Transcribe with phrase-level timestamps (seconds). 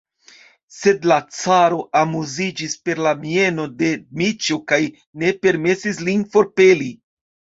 [0.75, 4.81] Sed la caro amuziĝis per la mieno de Dmiĉjo kaj
[5.25, 6.89] ne permesis lin forpeli.